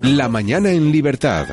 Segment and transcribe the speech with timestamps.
[0.00, 1.48] La mañana en libertad.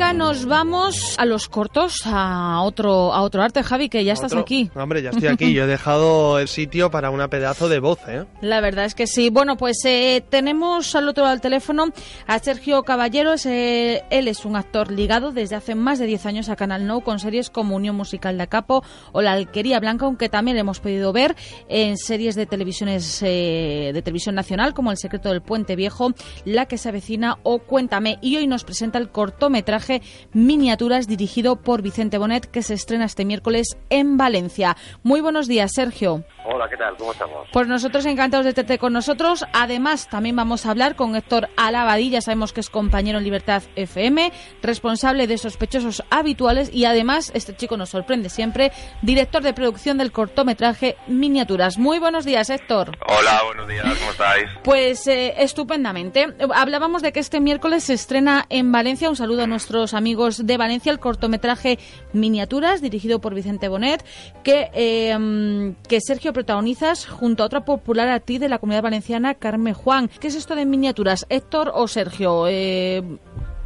[0.00, 3.62] Música nos vamos a los cortos, a otro, a otro arte.
[3.62, 4.70] Javi, que ya estás Otro- aquí.
[4.74, 5.52] Hombre, ya estoy aquí.
[5.52, 8.24] Yo he dejado el sitio para una pedazo de voz, ¿eh?
[8.40, 9.28] La verdad es que sí.
[9.28, 11.92] Bueno, pues eh, tenemos al otro lado del teléfono
[12.26, 13.34] a Sergio Caballero.
[13.34, 16.86] Es, eh, él es un actor ligado desde hace más de 10 años a Canal
[16.86, 18.82] No con series como Unión Musical de Capo
[19.12, 21.36] o La Alquería Blanca, aunque también le hemos podido ver
[21.68, 26.12] en series de televisiones eh, de televisión nacional como El secreto del puente viejo,
[26.46, 28.18] La que se avecina o Cuéntame.
[28.22, 29.89] Y hoy nos presenta el cortometraje
[30.32, 34.76] Miniaturas dirigido por Vicente Bonet que se estrena este miércoles en Valencia.
[35.02, 36.24] Muy buenos días, Sergio.
[36.52, 36.96] Hola, ¿qué tal?
[36.96, 37.48] ¿Cómo estamos?
[37.52, 39.44] Pues nosotros encantados de tenerte con nosotros.
[39.52, 43.62] Además, también vamos a hablar con Héctor Alabadí, ya sabemos que es compañero en Libertad
[43.76, 49.96] FM, responsable de sospechosos habituales y además, este chico nos sorprende siempre, director de producción
[49.96, 51.78] del cortometraje Miniaturas.
[51.78, 52.98] Muy buenos días, Héctor.
[53.06, 54.50] Hola, buenos días, ¿cómo estáis?
[54.64, 56.34] Pues eh, estupendamente.
[56.52, 60.56] Hablábamos de que este miércoles se estrena en Valencia, un saludo a nuestros amigos de
[60.56, 61.78] Valencia, el cortometraje
[62.12, 64.04] Miniaturas, dirigido por Vicente Bonet,
[64.42, 69.74] que, eh, que Sergio protagonizas junto a otra popular actriz de la comunidad valenciana, Carmen
[69.74, 70.08] Juan.
[70.08, 71.26] ¿Qué es esto de Miniaturas?
[71.28, 72.46] ¿Héctor o Sergio?
[72.48, 73.02] Eh,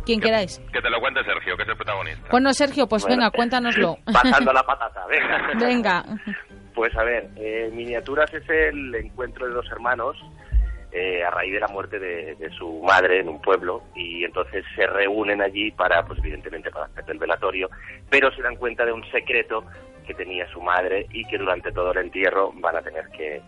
[0.04, 0.60] quien queráis.
[0.72, 2.26] Que te lo cuente Sergio, que es el protagonista.
[2.32, 3.98] Bueno, Sergio, pues Bueno, venga, cuéntanoslo.
[4.12, 5.52] Pasando la patata, venga.
[5.66, 6.04] venga.
[6.74, 10.16] Pues a ver, eh, Miniaturas es el encuentro de dos hermanos
[10.96, 14.64] eh, a raíz de la muerte de, de su madre en un pueblo y entonces
[14.76, 17.68] se reúnen allí para, pues evidentemente para hacer el velatorio,
[18.08, 19.64] pero se dan cuenta de un secreto
[20.06, 23.42] que tenía su madre y que durante todo el entierro van a tener que,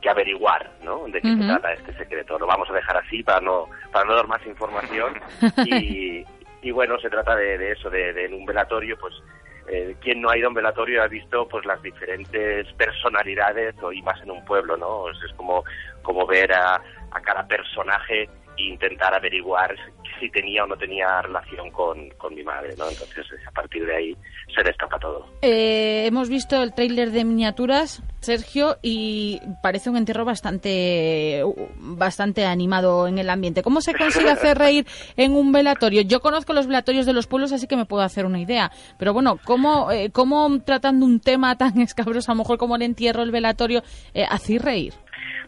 [0.00, 1.06] que averiguar, ¿no?
[1.08, 2.38] De qué se trata este secreto.
[2.38, 5.20] Lo vamos a dejar así para no para no dar más información
[5.66, 6.24] y,
[6.62, 9.14] y bueno, se trata de, de eso, de, de en un velatorio, pues
[9.68, 13.92] eh, quien no ha ido a un velatorio ha visto pues las diferentes personalidades o,
[13.92, 15.10] y más en un pueblo, ¿no?
[15.10, 15.64] Es, como,
[16.02, 19.74] como ver a, a cada personaje intentar averiguar
[20.18, 22.88] si tenía o no tenía relación con, con mi madre, ¿no?
[22.88, 24.16] Entonces a partir de ahí
[24.54, 25.26] se destapa todo.
[25.42, 31.42] Eh, hemos visto el tráiler de miniaturas, Sergio, y parece un entierro bastante,
[31.76, 33.62] bastante animado en el ambiente.
[33.62, 34.86] ¿Cómo se consigue hacer reír
[35.16, 36.02] en un velatorio?
[36.02, 38.70] Yo conozco los velatorios de los pueblos, así que me puedo hacer una idea.
[38.98, 42.82] Pero bueno, ¿cómo, eh, cómo tratando un tema tan escabroso, a lo mejor como el
[42.82, 43.82] entierro, el velatorio,
[44.14, 44.26] eh,
[44.58, 44.94] reír?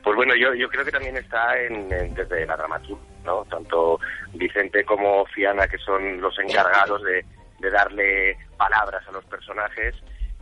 [0.02, 3.44] Pues bueno, yo, yo creo que también está en, en- desde la dramaturgia, ¿no?
[3.46, 3.98] Tanto
[4.34, 7.24] Vicente como Fiana, que son los encargados de,
[7.60, 9.94] de darle palabras a los personajes.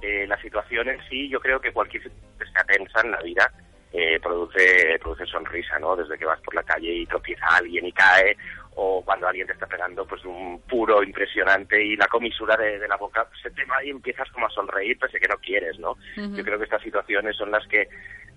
[0.03, 3.23] Eh, la situación en sí, yo creo que cualquier situación que sea tensa en la
[3.23, 3.51] vida
[3.93, 5.97] eh, produce, produce sonrisa, ¿no?
[5.97, 8.37] Desde que vas por la calle y tropieza alguien y cae,
[8.75, 12.87] o cuando alguien te está pegando pues un puro impresionante y la comisura de, de
[12.89, 15.97] la boca se te va y empiezas como a sonreír pese que no quieres, ¿no?
[16.37, 17.89] Yo creo que estas situaciones son las que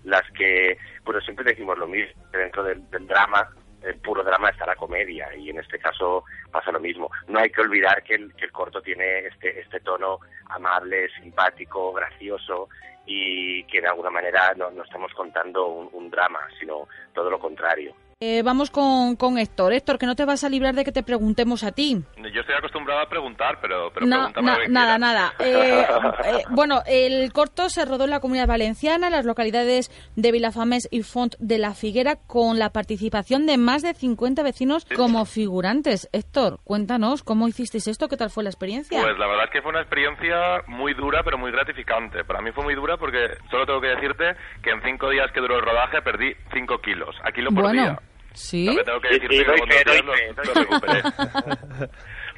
[0.04, 3.50] las que, bueno, siempre decimos lo mismo, dentro del, drama,
[3.84, 7.10] el puro drama está la comedia, y en este caso pasa lo mismo.
[7.28, 11.94] No hay que olvidar que el, que el corto tiene este, este tono amable, simpático,
[11.94, 12.70] gracioso,
[13.06, 17.96] y que de alguna manera no, no estamos contando un drama, sino todo lo contrario.
[18.22, 19.72] Eh, vamos con, con Héctor.
[19.72, 22.04] Héctor, que no te vas a librar de que te preguntemos a ti.
[22.18, 25.00] Yo estoy acostumbrado a preguntar, pero, pero No, na- lo nada, quieras.
[25.00, 25.34] nada.
[25.40, 25.86] Eh,
[26.26, 30.90] eh, bueno, el corto se rodó en la Comunidad Valenciana, en las localidades de Vilafames
[30.92, 36.10] y Font de la Figuera, con la participación de más de 50 vecinos como figurantes.
[36.12, 38.10] Héctor, cuéntanos, ¿cómo hicisteis esto?
[38.10, 39.02] ¿Qué tal fue la experiencia?
[39.02, 42.26] Pues la verdad es que fue una experiencia muy dura, pero muy gratificante.
[42.26, 45.40] Para mí fue muy dura porque solo tengo que decirte que en cinco días que
[45.40, 48.00] duró el rodaje perdí cinco kilos, a kilo por bueno, día.
[48.34, 48.66] ¿Sí?
[48.66, 51.90] Lo que tengo que Sí, decirte sí, doy en fe, doy fe, doy.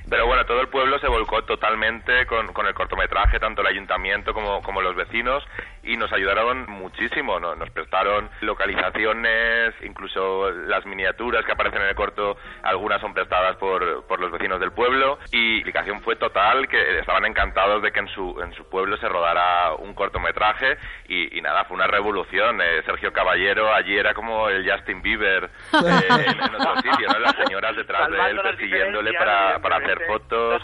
[0.09, 4.33] Pero bueno, todo el pueblo se volcó totalmente con, con el cortometraje, tanto el ayuntamiento
[4.33, 5.43] como, como los vecinos,
[5.83, 7.39] y nos ayudaron muchísimo.
[7.39, 7.55] ¿no?
[7.55, 14.05] Nos prestaron localizaciones, incluso las miniaturas que aparecen en el corto, algunas son prestadas por,
[14.05, 17.99] por los vecinos del pueblo, y la explicación fue total, que estaban encantados de que
[17.99, 20.77] en su, en su pueblo se rodara un cortometraje,
[21.07, 22.61] y, y nada, fue una revolución.
[22.61, 27.19] Eh, Sergio Caballero allí era como el Justin Bieber eh, en, en otro sitio, ¿no?
[27.19, 30.61] Las señoras detrás de él Salvando persiguiéndole para, para hacer fotos,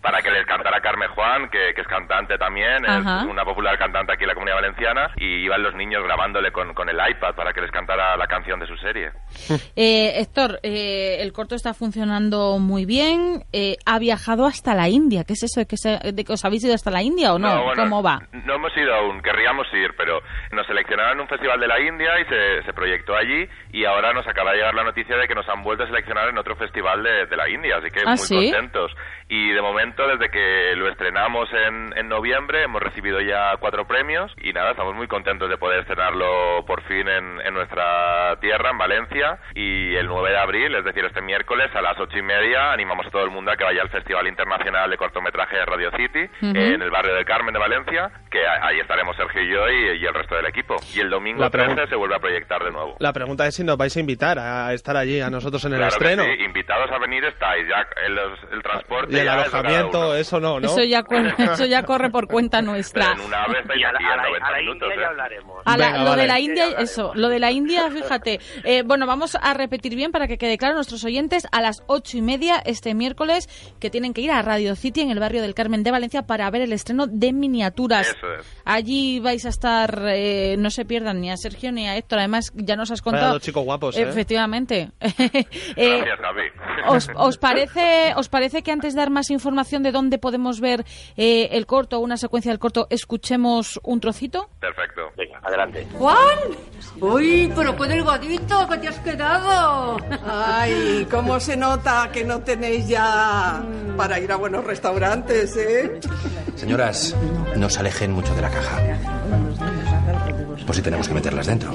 [0.00, 3.20] para que les cantara Carmen Juan, que, que es cantante también, Ajá.
[3.20, 6.74] es una popular cantante aquí en la Comunidad Valenciana, y iban los niños grabándole con,
[6.74, 9.10] con el iPad para que les cantara la canción de su serie.
[9.76, 13.44] Eh, Héctor, eh, el corto está funcionando muy bien.
[13.52, 15.24] eh, ha viajado hasta la India.
[15.24, 15.60] ¿Qué es eso?
[15.60, 17.62] ¿De que, se- de que os habéis ido hasta la India o no?
[17.64, 18.18] bueno, ¿Cómo va?
[18.32, 20.20] No hemos ido aún, querríamos ir, pero
[20.52, 24.12] nos seleccionaron en un festival de la India y se, se proyectó allí y ahora
[24.12, 26.56] nos acaba de llegar la noticia de que nos han vuelto a seleccionar en otro
[26.56, 28.34] festival de, de la India, así que ¿Ah, muy sí?
[28.50, 28.92] contentos.
[29.34, 34.30] Y de momento desde que lo estrenamos en, en noviembre hemos recibido ya cuatro premios
[34.42, 38.76] y nada, estamos muy contentos de poder estrenarlo por fin en, en nuestra tierra, en
[38.78, 42.72] Valencia y el 9 de abril, es decir, este miércoles a las ocho y media
[42.72, 45.90] animamos a todo el mundo a que vaya al Festival Internacional de Cortometraje de Radio
[45.96, 50.04] City en el barrio del Carmen de Valencia, que ahí estaremos Sergio y yo y,
[50.04, 50.76] el resto del equipo.
[50.94, 52.96] Y el domingo La 13 pregunta- se vuelve a proyectar de nuevo.
[52.98, 55.78] La pregunta es si nos vais a invitar a estar allí a nosotros en el
[55.78, 56.24] Claro que estreno.
[56.24, 58.18] sí, invitados a venir estáis, ya el,
[58.52, 60.66] el transporte Y el alojamiento, eso no, ¿no?
[60.66, 63.12] Eso ya, cu- eso ya corre por cuenta Pero nuestra.
[63.12, 63.38] en una
[63.76, 65.00] Y a la, aquí a en la- 90 a la minutos, India ¿eh?
[65.02, 65.62] ya hablaremos.
[65.64, 66.90] A la- Venga, lo de la India, hablaremos.
[66.90, 68.40] eso, lo de la India, fíjate.
[68.64, 71.82] Eh, bueno, vamos a repetir bien para que quede claro a nuestros oyentes a las
[71.86, 73.48] ocho y media este miércoles
[73.80, 76.50] que tienen que ir a Radio City en el barrio del Carmen de Valencia para
[76.50, 78.08] ver el estreno de miniaturas.
[78.08, 78.62] Eso es.
[78.64, 82.18] Allí vais a estar, eh, no se pierdan ni a Sergio ni a Héctor.
[82.20, 83.32] Además, ya nos has Vaya contado.
[83.34, 84.02] dos chicos guapos, ¿eh?
[84.02, 84.90] Efectivamente.
[85.76, 86.42] Eh, Gracias, Gaby.
[86.88, 90.84] ¿Os, os parece, ¿Os parece que antes de dar más información de dónde podemos ver
[91.16, 94.48] eh, el corto o una secuencia del corto, escuchemos un trocito?
[94.60, 95.02] Perfecto.
[95.16, 95.86] Venga, adelante.
[95.98, 96.38] ¡Juan!
[97.00, 99.96] ¡Uy, pero qué delgadito que te has quedado!
[100.26, 103.62] Ay, cómo se nota que no tenéis ya
[103.96, 106.00] para ir a buenos restaurantes, ¿eh?
[106.56, 107.16] Señoras,
[107.56, 108.78] no se alejen mucho de la caja.
[110.66, 111.72] Por si tenemos que meterlas dentro.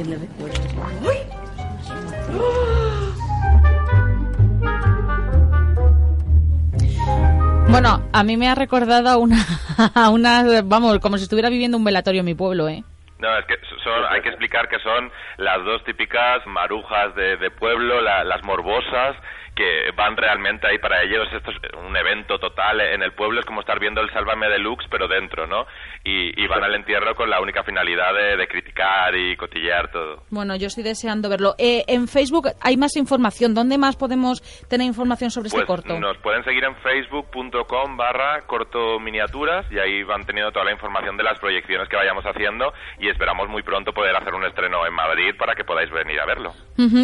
[7.70, 9.38] Bueno, a mí me ha recordado una,
[10.12, 12.84] una, vamos, como si estuviera viviendo un velatorio en mi pueblo, ¿eh?
[13.20, 17.50] No, es que son, hay que explicar que son las dos típicas marujas de, de
[17.52, 19.16] pueblo, la- las morbosas,
[19.58, 21.28] que van realmente ahí para ellos.
[21.34, 24.86] Esto es un evento total en el pueblo, es como estar viendo el Sálvame Deluxe,
[24.90, 25.66] pero dentro, ¿no?
[26.04, 30.24] Y, y van al entierro con la única finalidad de, de criticar y cotillear todo.
[30.30, 31.56] Bueno, yo estoy deseando verlo.
[31.58, 33.54] Eh, en Facebook hay más información.
[33.56, 36.00] ¿Dónde más podemos tener información sobre este Pues corto?
[36.00, 41.18] nos pueden seguir en facebook.com barra corto miniaturas y ahí van teniendo toda la información
[41.18, 44.94] de las proyecciones que vayamos haciendo y esperamos muy pronto poder hacer un estreno en
[44.94, 46.54] Madrid para que podáis venir a verlo.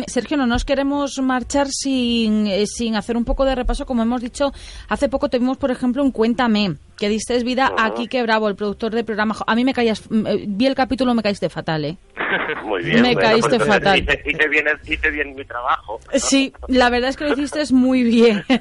[0.07, 3.85] Sergio, no nos queremos marchar sin, eh, sin hacer un poco de repaso.
[3.85, 4.51] Como hemos dicho,
[4.89, 8.55] hace poco te vimos, por ejemplo, en Cuéntame, que diste vida a Quique Bravo, el
[8.55, 9.35] productor del programa.
[9.45, 11.97] A mí me caías, mm, eh, vi el capítulo, me caíste fatal, ¿eh?
[12.63, 13.01] Muy bien.
[13.01, 13.99] Me bueno, caíste pues fatal.
[13.99, 15.99] Hice, hice bien, hice bien mi trabajo.
[16.13, 18.43] Sí, la verdad es que lo hiciste muy bien.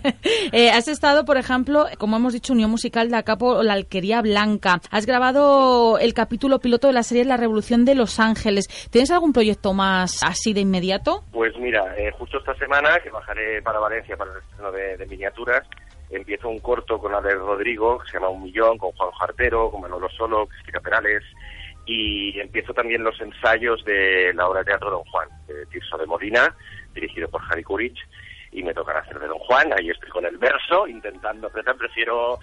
[0.52, 4.80] Eh, has estado, por ejemplo, como hemos dicho, Unión Musical de Acapo, La Alquería Blanca.
[4.90, 8.69] Has grabado el capítulo piloto de la serie La Revolución de Los Ángeles.
[8.90, 11.24] ¿Tienes algún proyecto más así de inmediato?
[11.32, 15.06] Pues mira, eh, justo esta semana que bajaré para Valencia para el estreno de, de
[15.06, 15.66] miniaturas,
[16.10, 19.80] empiezo un corto con Ale Rodrigo, que se llama Un Millón, con Juan Jartero, con
[19.80, 21.22] Manolo Solo, Cristina Perales,
[21.87, 26.06] y empiezo también los ensayos de la obra de teatro Don Juan, de Tirso de
[26.06, 26.55] Molina,
[26.94, 27.99] dirigido por Harry Kurich,
[28.52, 32.38] y me tocará hacer de Don Juan, ahí estoy con el verso, intentando, pero prefiero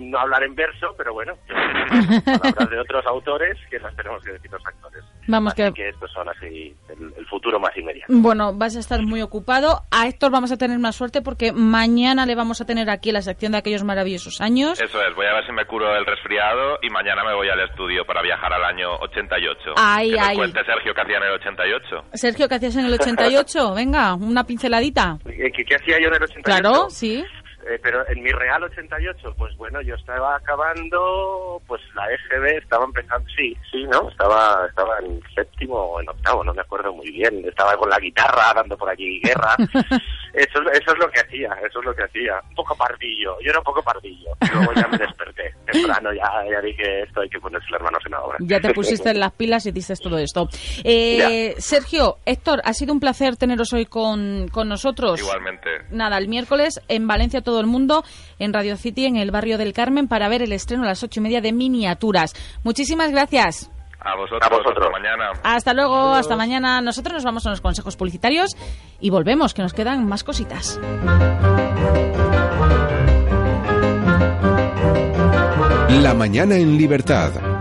[0.00, 4.50] no hablar en verso, pero bueno, palabras de otros autores que las tenemos que decir
[4.50, 5.04] los actores.
[5.28, 8.12] Vamos, Así que- que estos son así el, el futuro más inmediato.
[8.12, 9.82] Bueno, vas a estar muy ocupado.
[9.90, 13.14] A Héctor vamos a tener más suerte porque mañana le vamos a tener aquí en
[13.14, 14.80] la sección de aquellos maravillosos años.
[14.80, 17.60] Eso es, voy a ver si me curo el resfriado y mañana me voy al
[17.60, 19.74] estudio para viajar al año 88.
[19.76, 20.36] Ay, que nos ay.
[20.36, 22.04] cuente Sergio que hacía en el 88.
[22.14, 23.74] Sergio, ¿qué hacías en el 88?
[23.76, 25.18] Venga, una pinceladita.
[25.24, 26.42] ¿Qué, qué- qué hacía yo en el 88?
[26.42, 27.24] Claro, sí.
[27.66, 32.84] Eh, pero en mi Real 88, pues bueno, yo estaba acabando, pues la EGB estaba
[32.84, 34.08] empezando, sí, sí, ¿no?
[34.08, 37.44] Estaba, estaba en séptimo o en octavo, no me acuerdo muy bien.
[37.46, 39.54] Estaba con la guitarra dando por allí guerra.
[40.32, 42.40] eso, eso es lo que hacía, eso es lo que hacía.
[42.48, 44.30] Un poco pardillo, yo era un poco pardillo.
[44.52, 48.12] Luego ya me desperté temprano, ya, ya dije esto, hay que ponerse las manos en
[48.12, 48.38] la obra.
[48.40, 50.48] Ya te pusiste en las pilas y dices todo esto.
[50.84, 55.20] Eh, Sergio, Héctor, ha sido un placer teneros hoy con, con nosotros.
[55.20, 55.70] Igualmente.
[55.90, 58.04] Nada, el miércoles en Valencia todo el mundo,
[58.38, 61.20] en Radio City, en el barrio del Carmen, para ver el estreno a las ocho
[61.20, 62.34] y media de miniaturas.
[62.64, 63.70] Muchísimas gracias.
[64.04, 64.76] A vosotros, A vosotros.
[64.78, 65.30] hasta mañana.
[65.44, 66.80] Hasta luego, hasta mañana.
[66.80, 68.56] Nosotros nos vamos a los consejos publicitarios
[69.00, 70.80] y volvemos, que nos quedan más cositas.
[76.02, 77.51] La mañana en libertad.